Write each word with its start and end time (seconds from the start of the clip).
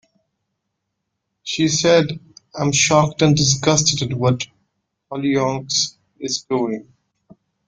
She 1.43 1.67
said: 1.67 2.07
I'm 2.55 2.71
shocked 2.71 3.21
and 3.21 3.37
disgusted 3.37 4.09
at 4.11 4.17
what 4.17 4.47
Hollyoaks 5.11 5.95
is 6.19 6.41
doing. 6.49 6.91